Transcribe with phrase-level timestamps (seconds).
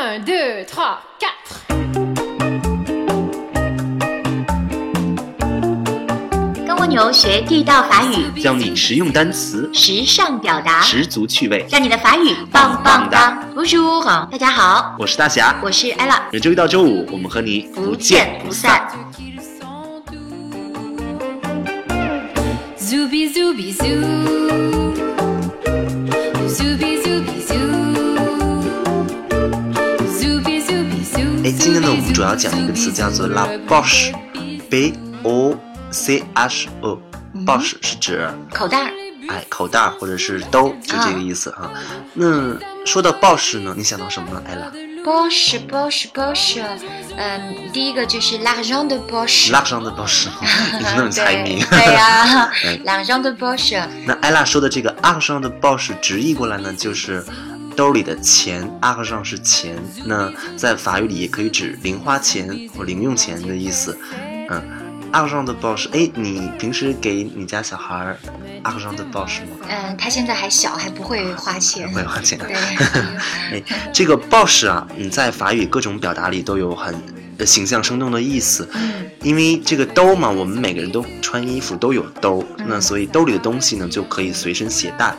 [0.00, 1.58] Un, deux, trois, quatre.
[6.64, 11.66] 跟蜗牛学地道法语，教你实用单词，时尚表达，十足趣味。
[11.68, 18.88] 让你的法语棒棒哒！Bonjour，大家好，我是大侠，我是 ella，每周一到周五，我们和你不见不散。
[22.78, 24.77] zoobi zoobi zoo.
[32.18, 35.56] 主要讲一个词叫做 la poche，b o
[35.92, 36.98] c h e。
[37.46, 38.92] poche 是指口袋儿，
[39.28, 41.70] 哎口袋儿或者是兜，就这个意思啊。
[42.14, 44.42] 那说到 poche 呢，你想到什么呢？
[44.48, 44.66] 艾拉
[45.04, 46.64] Poche Poche Poche，
[47.16, 48.98] 嗯，第一个就是 l'argent de
[49.64, 50.26] 上的 poche，
[50.76, 51.62] 你那么猜谜。
[51.70, 57.24] 对对呀哎，l'argent de poche，那艾拉说的这个 argent 的 poche 直译过来呢，就是
[57.78, 59.76] 兜里的钱，argent 是钱。
[60.04, 63.96] 那在法语里也可以指零花钱或零用钱的意思。
[64.50, 64.60] 嗯
[65.12, 68.18] ，argent 的 boss，哎，你平时给你家小孩儿
[68.64, 69.58] argent 的 poche 吗？
[69.68, 72.36] 嗯，他现在还小，还不会花钱，不会花钱。
[72.36, 72.52] 对，
[73.54, 73.62] 哎，
[73.94, 76.92] 这个 poche 啊，你，在法语各种表达里都有很
[77.38, 78.68] 呃形象生动的意思。
[78.74, 85.12] 嗯因为这个兜嘛，我们每个人都穿衣服都有兜，嗯那所以兜里的东西呢就可以随身携带，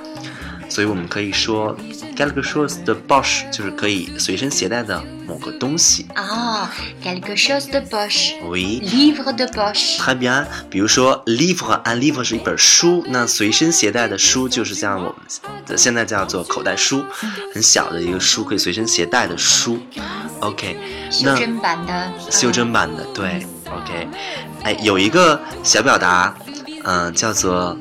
[0.70, 1.75] 所以我们可以说
[2.16, 6.06] quelque chose de poche 就是可以随身携带的某个东西。
[6.14, 6.72] 啊
[7.03, 8.36] ，quelque chose de poche。
[8.44, 8.81] Oui。
[8.81, 15.16] livre de poche，très bien，比如说 livre，un livre 是一本书，那随身携带的书就是像我们
[15.66, 17.03] 的现在叫做口袋书，
[17.53, 19.80] 很小的一个书，可以随身携带的书。
[20.42, 20.78] OK，
[21.09, 24.08] 修那真版的，修真版的，对，OK，
[24.64, 26.34] 哎，有一个小表达，
[26.86, 27.78] 嗯、叫做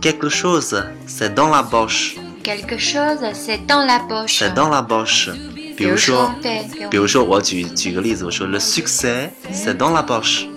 [0.00, 5.30] quelque chose c'est dans la poche，嗯，quelque chose c'est dans la poche，c'est dans la poche。
[5.76, 10.48] 比如说，对，比如说我举举个例子，我说 le succès c'est dans la poche，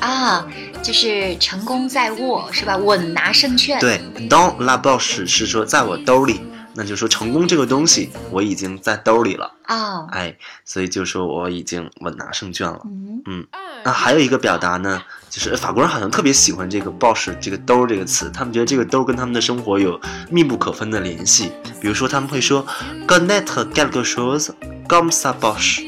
[0.00, 0.46] 啊，
[0.84, 2.76] 就是成功在握，是吧？
[2.76, 6.40] 稳拿胜券。，对，dans la poche 是说在我兜里，
[6.74, 12.80] 那就说成功这个东西我已经在兜里了，啊，哎，所以就说我已经稳拿胜券了。
[12.84, 13.46] 嗯，嗯，
[13.84, 15.00] 那还有一个表达呢，
[15.30, 20.00] 就是法国人好像特别喜欢这个 “bosh” 这个兜儿这个词，他们觉得这个兜儿跟他们的生活有
[20.30, 21.52] 密不可分的联系。
[21.80, 22.66] 比如说，他们会说
[23.06, 24.48] “connaître quelque chose
[24.88, 25.86] comme sa poche”。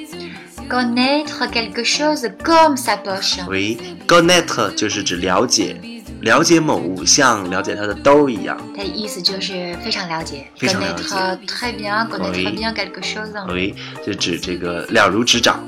[0.69, 3.45] connaître quelque chose comme sa poche。
[3.49, 3.77] 喂
[4.07, 5.81] ，“connaître” 就是指了解，
[6.21, 8.57] 了解某物像了解它的兜儿一样。
[8.77, 13.53] 它的意思就是非常了解非常了解，connaître très bien，connaître oui bien quelque chose。
[13.53, 13.75] 喂，
[14.07, 15.61] 就指这个了如指掌。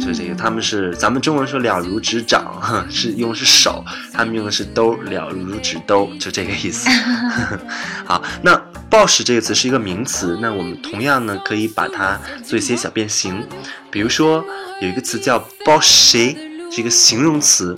[0.00, 6.88] 就这个，他们是咱们中文说了如指掌，哈，是用的是手，他们用的是兜，了如指兜，就这个意思。
[8.06, 8.56] 好，那
[8.88, 13.44] boss 这个词是一个名词，那我们同样呢可以把它做一些小变形，
[13.90, 14.44] 比如说
[14.80, 16.36] 有一个词叫 bossy，
[16.70, 17.76] 是一个形容词，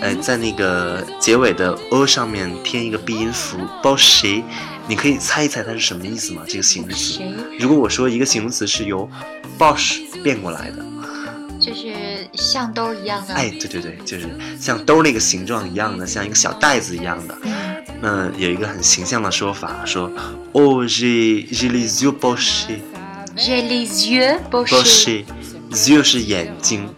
[0.00, 4.42] 呃，在那个结尾的 o 上面添一个闭音符 bossy，
[4.86, 6.42] 你可以猜一猜它是什么意思吗？
[6.48, 7.20] 这个形容词。
[7.58, 9.08] 如果我说一个形容词是由
[9.58, 10.84] boss 变过来的，
[11.60, 11.92] 就是
[12.34, 13.34] 像兜一样的。
[13.34, 17.36] 哎，对对对，就是像兜那个形状一样的，像一个小袋子一样的。
[17.42, 17.52] 嗯
[18.00, 20.08] 那有一个很形象的说法，说
[20.52, 22.78] 哦，j'ai j'ai les yeux pochés。
[23.36, 25.24] ，j'ai les yeux pochés，pochés
[25.72, 26.88] yeux 是眼睛，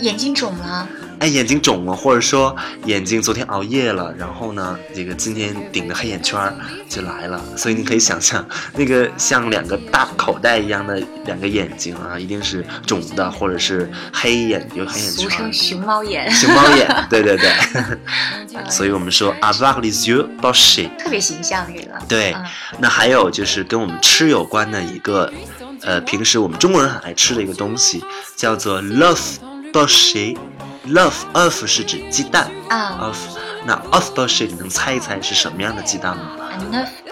[0.00, 0.88] 眼睛肿了。
[1.18, 2.54] 哎，眼睛肿了，或者说
[2.84, 6.54] 眼睛昨天熬夜了，然后呢，这个今天顶着黑眼圈儿
[6.88, 15.28] 就来了，所以你可以想象，那个像两个大口袋一样的两个眼睛啊，一定是肿的，或者是黑眼有黑眼圈俗。
[15.28, 17.50] 称熊猫眼， 熊猫眼，对对对，
[18.68, 20.88] 所以我们说 avoir les yeux pochés。
[20.98, 21.98] 特别形象这个。
[22.06, 22.44] 对嗯，
[22.78, 25.32] 那还有就是跟我们吃有关的一个，
[25.80, 28.04] 呃，平时我们中国人很爱吃的一个东西，
[28.36, 29.36] 叫做 l'œuf
[29.72, 30.36] poché。
[30.88, 33.16] L'œuf œuf 是指鸡蛋啊，œuf。
[33.64, 36.32] 那 œuf poché 你能猜一猜是什么样的鸡蛋吗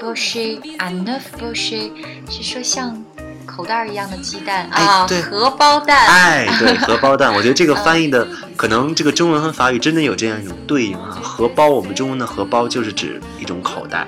[0.01, 1.91] poché，un neuf poché
[2.31, 2.97] 是说像
[3.45, 6.07] 口袋一样的鸡蛋哎啊，对荷包蛋。
[6.07, 7.33] 哎，对， 荷包蛋。
[7.35, 8.27] 我觉得这个翻译的
[8.57, 11.19] 可能这个中文和法语真的有这样一种对应啊。
[11.23, 14.07] 荷包，我们中文的荷包就是指一种口袋，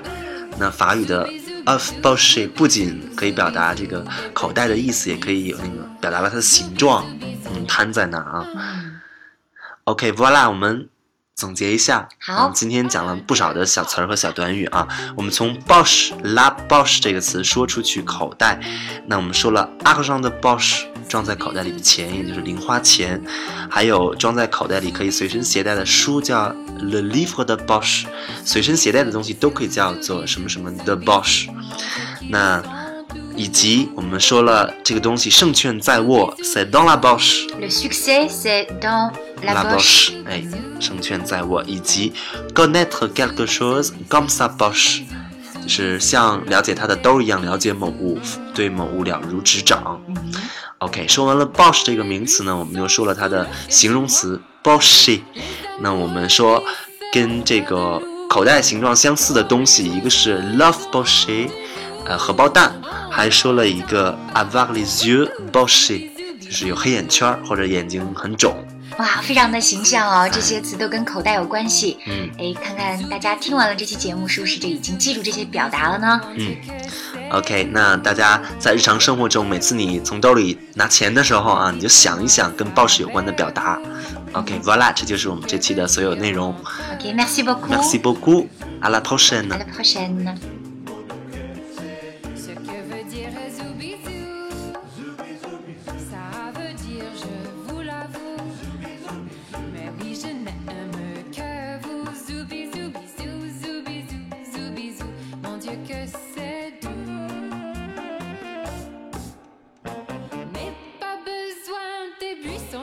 [0.57, 1.27] 那法语的
[1.65, 8.45] œuf poché 不仅可以表达这个口袋的意思，也可以有那个表达了它的形状，嗯，摊在那儿
[9.87, 9.93] 啊。
[9.93, 10.89] 嗯 OK，voila，、我们
[11.33, 14.87] 总结一下，好我们今天讲了不少的小词儿和小短语啊。
[15.15, 18.59] 我们从 poche、la poche 这个词说出去，口袋。
[19.05, 23.23] 那我们说了 argent de poche，装在口袋里的钱，也就是零花钱。
[23.69, 26.49] 还有装在口袋里可以随身携带的书叫
[26.79, 28.05] le livre de poche，
[28.43, 31.47] 随身携带的东西都可以叫做什么什么的 poche。
[32.29, 32.61] 那
[33.37, 37.47] 以及我们说了这个东西胜券在握，c'est dans la poche。
[37.59, 39.11] Le succès c'est dans
[39.43, 40.43] la poche，哎，
[40.79, 42.13] 胜券在握，以及
[42.53, 45.03] connaître quelque chose comme sa poche，
[45.61, 48.19] 就是像了解他的兜一样了解某物，
[48.55, 50.01] 对某物了如指掌。
[50.79, 55.21] OK，说完了 poche 这个名词呢，我们又说了它的形容词 poche。
[55.79, 56.63] 那我们说
[57.13, 61.49] 跟这个口袋形状相似的东西，一个是 love poche，
[62.07, 62.73] 呃，荷包蛋，
[63.11, 66.09] 还说了一个 avoir les yeux poche，
[66.39, 68.55] 就是有黑眼圈儿或者眼睛很肿。
[68.97, 71.97] 哇，非常的形象哦，这些词都跟口袋有关系。
[72.07, 76.21] 嗯哎，看看大家听完了这期节目，是不是就已经记住这些表达了呢？
[76.35, 76.55] 嗯
[77.31, 83.79] ，OK，那大家在日常生活中，每次你从兜里拿钱的时候啊，你就想一想跟 Bosch 有关的表达。
[84.31, 86.55] OK，voilà，、这就是我们这期的所有内容。
[86.93, 87.67] OK，merci、beaucoup。
[87.69, 89.49] Merci beaucoup，à la prochaine。
[89.49, 90.56] À la prochaine。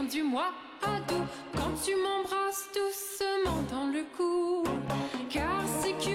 [0.05, 0.45] Conduis-moi
[0.83, 1.25] à doux
[1.55, 4.62] quand tu m'embrasses doucement dans le cou.
[5.31, 6.13] Car c'est que